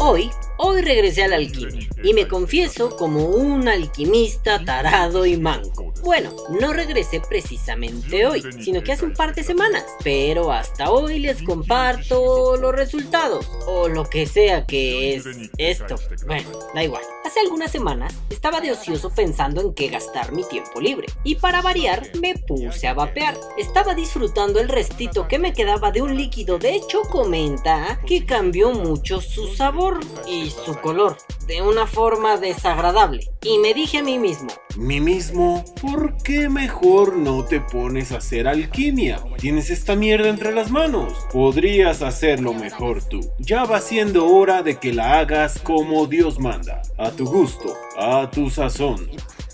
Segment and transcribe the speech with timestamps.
[0.00, 5.92] Hoy, hoy regresé a la alquimia y me confieso como un alquimista tarado y manco.
[6.02, 11.18] Bueno, no regresé precisamente hoy, sino que hace un par de semanas, pero hasta hoy
[11.18, 15.24] les comparto los resultados, o lo que sea que es
[15.58, 15.96] esto.
[16.26, 17.02] Bueno, da igual.
[17.32, 21.62] Hace algunas semanas estaba de ocioso pensando en qué gastar mi tiempo libre, y para
[21.62, 23.40] variar me puse a vapear.
[23.56, 28.72] Estaba disfrutando el restito que me quedaba de un líquido de hecho comenta que cambió
[28.72, 33.26] mucho su sabor y su color de una forma desagradable.
[33.42, 38.18] Y me dije a mí mismo, mí mismo, ¿por qué mejor no te pones a
[38.18, 39.22] hacer alquimia?
[39.38, 41.12] Tienes esta mierda entre las manos.
[41.32, 43.20] Podrías hacerlo mejor tú.
[43.38, 48.30] Ya va siendo hora de que la hagas como Dios manda, a tu gusto, a
[48.30, 49.10] tu sazón.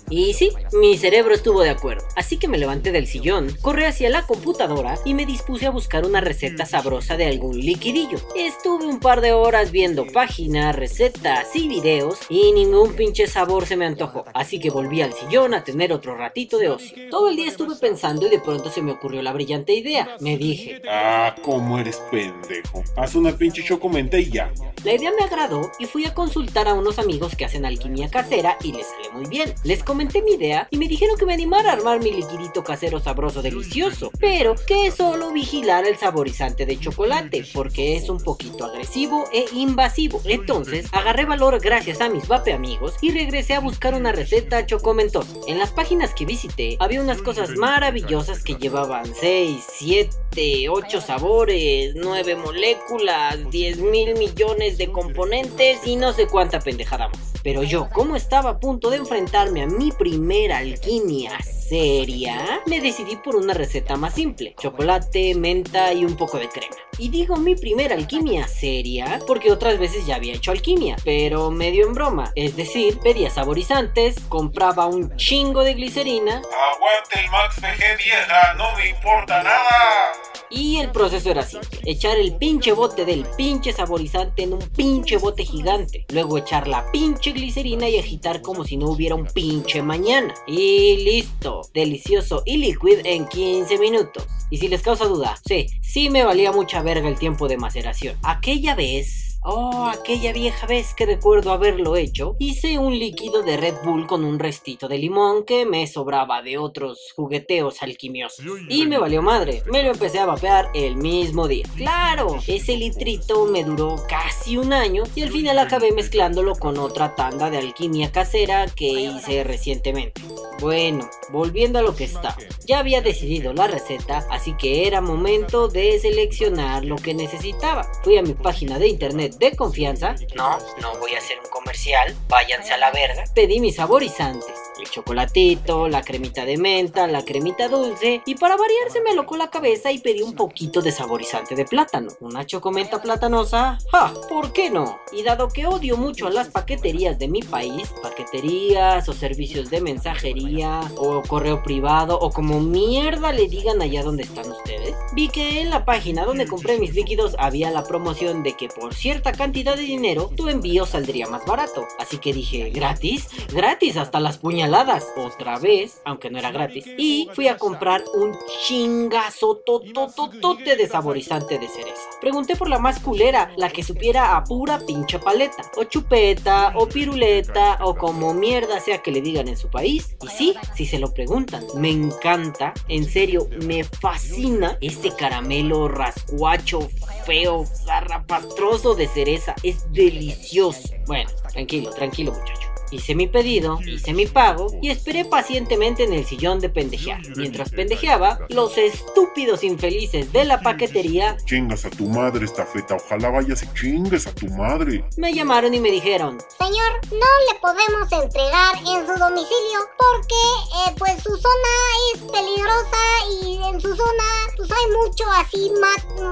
[0.09, 4.09] Y sí, mi cerebro estuvo de acuerdo, así que me levanté del sillón, corrí hacia
[4.09, 8.17] la computadora y me dispuse a buscar una receta sabrosa de algún liquidillo.
[8.35, 13.77] Estuve un par de horas viendo páginas, recetas y videos y ningún pinche sabor se
[13.77, 17.09] me antojó, así que volví al sillón a tener otro ratito de ocio.
[17.11, 20.17] Todo el día estuve pensando y de pronto se me ocurrió la brillante idea.
[20.19, 22.83] Me dije, ah, cómo eres pendejo.
[22.97, 24.51] Haz una pinche chocomenta y ya.
[24.83, 28.57] La idea me agradó y fui a consultar a unos amigos que hacen alquimia casera
[28.63, 29.53] y les sale muy bien.
[29.63, 33.01] Les comenté mi idea y me dijeron que me animara a armar mi liquidito casero
[33.01, 39.25] sabroso delicioso, pero que solo vigilara el saborizante de chocolate, porque es un poquito agresivo
[39.33, 40.21] e invasivo.
[40.23, 45.33] Entonces, agarré valor gracias a mis vape amigos y regresé a buscar una receta chocomentosa.
[45.47, 51.95] En las páginas que visité, había unas cosas maravillosas que llevaban 6, 7, 8 sabores,
[51.95, 57.33] 9 moléculas, 10 mil millones de componentes y no sé cuánta pendejada más.
[57.43, 61.37] Pero yo, como estaba a punto de enfrentarme a mi primera alquimia
[61.69, 66.75] seria, me decidí por una receta más simple, chocolate, menta y un poco de crema.
[66.97, 71.87] Y digo mi primera alquimia seria porque otras veces ya había hecho alquimia, pero medio
[71.87, 76.41] en broma, es decir, pedía saborizantes, compraba un chingo de glicerina.
[76.41, 80.11] Aguante el Max VG vieja, no me importa nada.
[80.51, 85.17] Y el proceso era simple, echar el pinche bote del pinche saborizante en un pinche
[85.17, 89.83] bote gigante, luego echar la pinche glicerina y agitar como si no hubiera un pinche
[89.83, 90.33] mañana.
[90.47, 94.27] Y listo, delicioso y liquid en 15 minutos.
[94.49, 98.17] Y si les causa duda, sí, sí me valía mucha verga el tiempo de maceración.
[98.23, 103.75] Aquella vez Oh, aquella vieja vez que recuerdo haberlo hecho, hice un líquido de Red
[103.85, 108.45] Bull con un restito de limón que me sobraba de otros jugueteos alquimiosos.
[108.67, 111.65] Y me valió madre, me lo empecé a vapear el mismo día.
[111.77, 117.15] Claro, ese litrito me duró casi un año y al final acabé mezclándolo con otra
[117.15, 120.21] tanda de alquimia casera que hice recientemente.
[120.59, 122.35] Bueno, volviendo a lo que estaba.
[122.65, 127.89] Ya había decidido la receta, así que era momento de seleccionar lo que necesitaba.
[128.03, 130.15] Fui a mi página de internet de confianza.
[130.35, 133.23] No, no voy a hacer un comercial, váyanse a la verga.
[133.33, 138.91] Pedí mis saborizantes, el chocolatito, la cremita de menta, la cremita dulce y para variar
[138.91, 142.09] se me alocó la cabeza y pedí un poquito de saborizante de plátano.
[142.19, 144.13] Una chocomenta platanosa, ¡ja!
[144.29, 144.99] ¿Por qué no?
[145.11, 149.81] Y dado que odio mucho a las paqueterías de mi país, paqueterías o servicios de
[149.81, 155.61] mensajería o correo privado o como mierda le digan allá donde están ustedes, vi que
[155.61, 159.75] en la página donde compré mis líquidos había la promoción de que por cierto cantidad
[159.75, 161.87] de dinero, tu envío saldría más barato.
[161.97, 163.27] Así que dije, ¿gratis?
[163.53, 164.68] Gratis hasta las puñaladas.
[165.17, 166.85] Otra vez, aunque no era gratis.
[166.97, 172.01] Y fui a comprar un chingazo totototote de saborizante de cereza.
[172.21, 175.63] Pregunté por la más culera, la que supiera a pura pinche paleta.
[175.75, 180.15] O chupeta, o piruleta, o como mierda sea que le digan en su país.
[180.21, 186.87] Y sí, si se lo preguntan, me encanta, en serio, me fascina ese caramelo rascuacho,
[187.25, 189.55] feo, zarrapastroso de cereza.
[189.63, 190.89] Es delicioso.
[191.07, 192.68] Bueno, tranquilo, tranquilo muchacho.
[192.91, 197.21] Hice mi pedido, hice mi pago y esperé pacientemente en el sillón de pendejear.
[197.35, 203.29] Mientras pendejeaba, los estúpidos infelices de la paquetería Chingas a tu madre esta feta, ojalá
[203.29, 205.03] vayas y chingues a tu madre.
[205.17, 210.41] Me llamaron y me dijeron Señor, no le podemos entregar en su domicilio porque
[210.85, 211.73] eh, pues su zona
[212.13, 212.99] es peligrosa
[213.43, 214.23] y en su zona
[214.57, 215.71] pues hay mucho así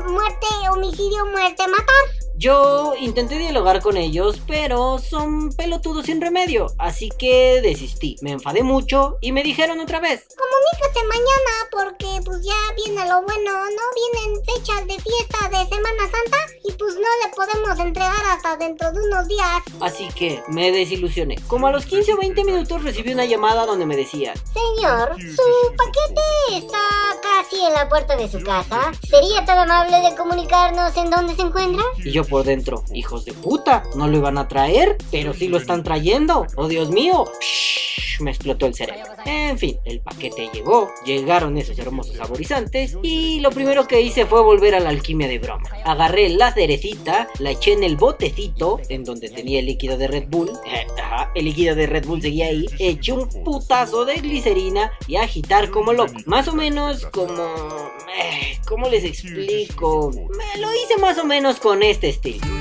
[0.09, 2.26] muerte, homicidio, muerte, matar.
[2.37, 8.15] Yo intenté dialogar con ellos, pero son pelotudos sin remedio, así que desistí.
[8.21, 10.27] Me enfadé mucho y me dijeron otra vez.
[10.37, 13.81] Comunícate mañana porque pues ya viene lo bueno, ¿no?
[14.13, 16.37] Vienen fechas de fiesta de Semana Santa
[17.07, 19.63] no le podemos entregar hasta dentro de unos días.
[19.79, 21.35] Así que me desilusioné.
[21.47, 25.75] Como a los 15 o 20 minutos recibí una llamada donde me decía Señor, su
[25.75, 26.77] paquete está
[27.21, 28.91] casi en la puerta de su casa.
[29.07, 31.83] ¿Sería tan amable de comunicarnos en dónde se encuentra?
[31.97, 35.57] Y yo por dentro, hijos de puta, no lo iban a traer, pero sí lo
[35.57, 36.47] están trayendo.
[36.55, 37.25] Oh Dios mío.
[38.21, 39.13] Me explotó el cerebro.
[39.25, 44.41] En fin, el paquete llegó, llegaron esos hermosos saborizantes y lo primero que hice fue
[44.41, 45.69] volver a la alquimia de broma.
[45.85, 50.27] Agarré la cerecita, la eché en el botecito en donde tenía el líquido de Red
[50.29, 50.51] Bull.
[51.35, 52.65] El líquido de Red Bull seguía ahí.
[52.79, 56.13] Eché un putazo de glicerina y agitar como loco.
[56.25, 57.43] Más o menos como...
[58.19, 60.11] Eh, ¿Cómo les explico?
[60.11, 62.56] Me lo hice más o menos con este estilo.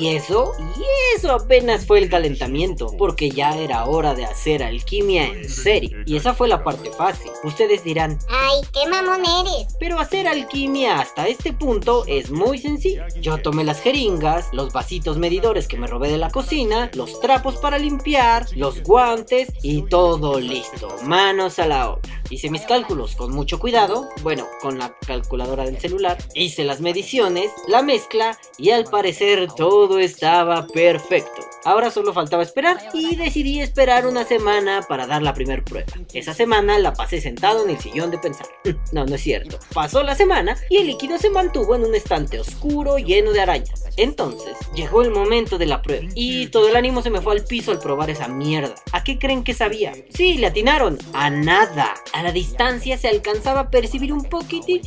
[0.00, 0.82] Y eso, y
[1.14, 5.98] eso apenas fue el calentamiento, porque ya era hora de hacer alquimia en serio.
[6.06, 7.30] Y esa fue la parte fácil.
[7.44, 9.76] Ustedes dirán, ay, qué mamón eres.
[9.78, 13.02] Pero hacer alquimia hasta este punto es muy sencillo.
[13.20, 17.58] Yo tomé las jeringas, los vasitos medidores que me robé de la cocina, los trapos
[17.58, 20.96] para limpiar, los guantes y todo listo.
[21.04, 22.19] Manos a la obra.
[22.30, 26.16] Hice mis cálculos con mucho cuidado, bueno, con la calculadora del celular.
[26.34, 31.42] Hice las mediciones, la mezcla y al parecer todo estaba perfecto.
[31.64, 35.92] Ahora solo faltaba esperar y decidí esperar una semana para dar la primera prueba.
[36.14, 38.46] Esa semana la pasé sentado en el sillón de pensar.
[38.92, 39.58] No, no es cierto.
[39.74, 43.84] Pasó la semana y el líquido se mantuvo en un estante oscuro lleno de arañas.
[44.00, 47.44] Entonces llegó el momento de la prueba y todo el ánimo se me fue al
[47.44, 48.74] piso al probar esa mierda.
[48.92, 49.92] ¿A qué creen que sabía?
[50.08, 50.96] Sí, le atinaron.
[51.12, 51.92] A nada.
[52.14, 54.80] A la distancia se alcanzaba a percibir un poquitito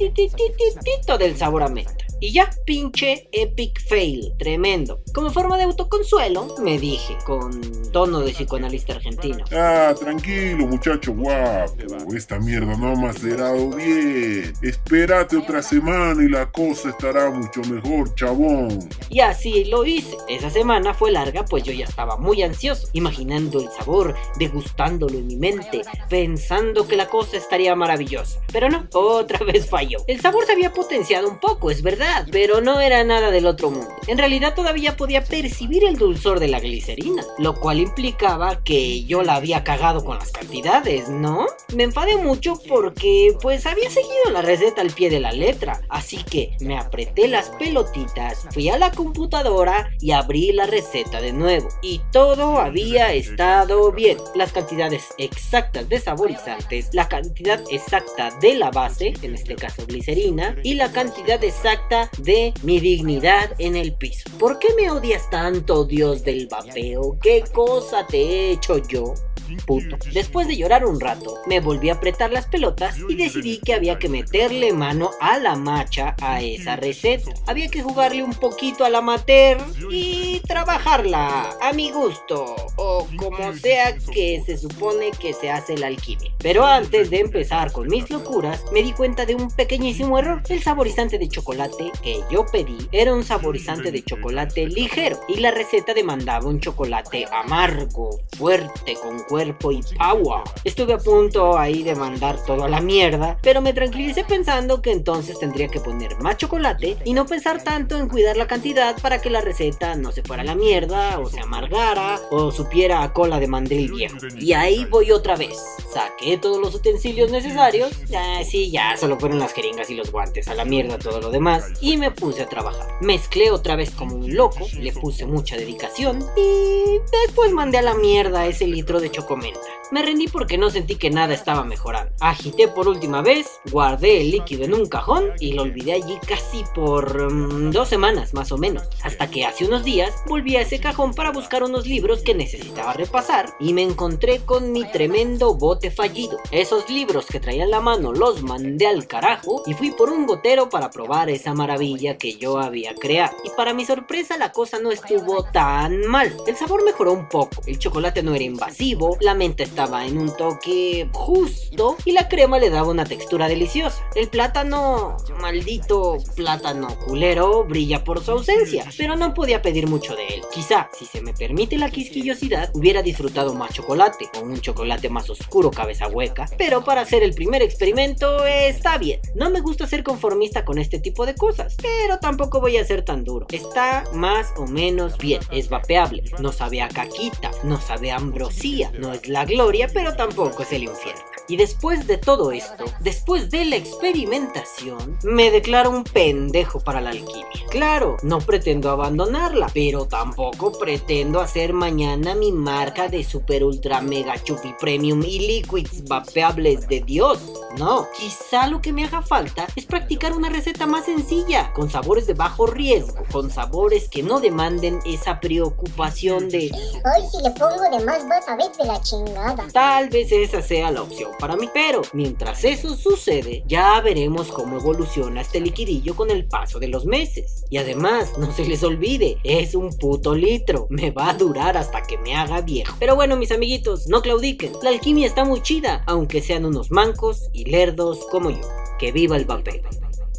[1.20, 2.03] del sabor a menta.
[2.24, 5.02] Y ya, pinche epic fail, tremendo.
[5.14, 7.52] Como forma de autoconsuelo, me dije, con
[7.92, 9.44] tono de psicoanalista argentino.
[9.52, 11.76] Ah, tranquilo, muchacho guapo.
[12.16, 14.54] Esta mierda no ha macerado bien.
[14.62, 18.88] Espérate otra semana y la cosa estará mucho mejor, chabón.
[19.10, 20.16] Y así lo hice.
[20.30, 25.28] Esa semana fue larga, pues yo ya estaba muy ansioso, imaginando el sabor, degustándolo en
[25.28, 28.40] mi mente, pensando que la cosa estaría maravillosa.
[28.54, 29.98] Pero no, otra vez falló.
[30.08, 33.72] El sabor se había potenciado un poco, es verdad pero no era nada del otro
[33.72, 33.90] mundo.
[34.08, 39.24] En realidad todavía podía percibir el dulzor de la glicerina, lo cual implicaba que yo
[39.24, 41.46] la había cagado con las cantidades, ¿no?
[41.76, 46.24] Me enfadé mucho porque pues había seguido la receta al pie de la letra, así
[46.24, 51.70] que me apreté las pelotitas, fui a la computadora y abrí la receta de nuevo.
[51.82, 54.18] Y todo había estado bien.
[54.36, 60.56] Las cantidades exactas de saborizantes, la cantidad exacta de la base, en este caso glicerina,
[60.64, 64.30] y la cantidad exacta de mi dignidad en el piso.
[64.40, 67.18] ¿Por qué me odias tanto, Dios del vapeo?
[67.22, 69.14] ¿Qué cosa te he hecho yo?
[69.58, 69.98] Puto.
[70.14, 74.00] Después de llorar un rato, me volví a apretar las pelotas y decidí que había
[74.00, 77.32] que meterle mano a la macha a esa receta.
[77.48, 79.58] Había que jugarle un poquito a la mater
[79.90, 85.88] y trabajarla a mi gusto, o como sea que se supone que se hace la
[85.88, 86.32] alquimia.
[86.40, 90.42] Pero antes de empezar con mis locuras, me di cuenta de un pequeñísimo error.
[90.50, 95.52] El saborizante de chocolate que yo pedí era un saborizante de chocolate ligero y la
[95.52, 99.54] receta demandaba un chocolate amargo, fuerte, con cuerpo y
[99.98, 100.44] power.
[100.64, 104.92] Estuve a punto ahí de mandar todo a la mierda, pero me tranquilicé pensando que
[104.92, 109.22] entonces tendría que poner más chocolate y no pensar tanto en cuidar la cantidad para
[109.22, 113.14] que la receta no se fuera a la mierda o se amargara o supiera a
[113.14, 114.18] cola de mandril viejo.
[114.40, 115.58] Y ahí voy otra vez.
[115.92, 117.92] Saqué todos los utensilios necesarios.
[118.16, 120.48] Ah, sí, ya solo fueron las jeringas y los guantes.
[120.48, 122.88] A la mierda todo lo demás y me puse a trabajar.
[123.02, 127.96] Mezclé otra vez como un loco, le puse mucha dedicación y después mandé a la
[127.96, 129.83] mierda ese litro de chocomenta.
[129.94, 132.12] Me rendí porque no sentí que nada estaba mejorando.
[132.20, 136.64] Agité por última vez, guardé el líquido en un cajón y lo olvidé allí casi
[136.74, 138.90] por mm, dos semanas más o menos.
[139.04, 142.94] Hasta que hace unos días volví a ese cajón para buscar unos libros que necesitaba
[142.94, 146.40] repasar y me encontré con mi tremendo bote fallido.
[146.50, 150.26] Esos libros que traía en la mano los mandé al carajo y fui por un
[150.26, 153.38] gotero para probar esa maravilla que yo había creado.
[153.44, 156.36] Y para mi sorpresa la cosa no estuvo tan mal.
[156.48, 160.36] El sabor mejoró un poco, el chocolate no era invasivo, la menta estaba en un
[160.36, 164.02] toque justo y la crema le daba una textura deliciosa.
[164.16, 170.28] El plátano, maldito plátano culero, brilla por su ausencia, pero no podía pedir mucho de
[170.28, 170.42] él.
[170.54, 175.30] Quizá, si se me permite la quisquillosidad, hubiera disfrutado más chocolate o un chocolate más
[175.30, 179.20] oscuro cabeza hueca, pero para hacer el primer experimento está bien.
[179.36, 183.04] No me gusta ser conformista con este tipo de cosas, pero tampoco voy a ser
[183.04, 183.48] tan duro.
[183.52, 188.92] Está más o menos bien, es vapeable, no sabe a caquita, no sabe a ambrosía,
[188.98, 189.44] no es la
[189.92, 191.33] pero tampoco es el infierno.
[191.48, 197.10] Y después de todo esto, después de la experimentación, me declaro un pendejo para la
[197.10, 197.48] alquimia.
[197.70, 204.42] Claro, no pretendo abandonarla, pero tampoco pretendo hacer mañana mi marca de super ultra mega
[204.42, 207.40] chupi premium y liquids vapeables de Dios.
[207.78, 212.28] No, quizá lo que me haga falta es practicar una receta más sencilla, con sabores
[212.28, 216.72] de bajo riesgo, con sabores que no demanden esa preocupación de
[217.04, 219.68] Ay, si le pongo de más vas a ver de la chingada.
[219.74, 224.79] Tal vez esa sea la opción para mí, pero mientras eso sucede, ya veremos cómo
[224.79, 227.65] evoluciona este liquidillo con el paso de los meses.
[227.71, 232.03] Y además, no se les olvide, es un puto litro, me va a durar hasta
[232.03, 232.95] que me haga viejo.
[232.99, 237.49] Pero bueno, mis amiguitos, no claudiquen, la alquimia está muy chida, aunque sean unos mancos
[237.53, 238.61] y lerdos como yo.
[238.99, 239.83] Que viva el vapeo.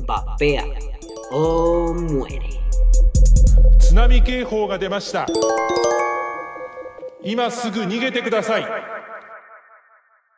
[0.05, 0.65] Vapea
[1.31, 2.59] o muere.
[3.89, 5.25] 津波警報が出ました
[7.24, 8.92] 今すぐ逃げてください